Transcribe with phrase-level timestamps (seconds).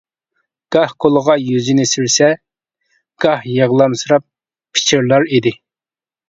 [0.75, 2.29] گاھ قولىغا يۈزىنى سۈرسە،
[3.27, 4.27] گاھ يىغلامسىراپ
[4.79, 5.55] پىچىرلار ئىدى.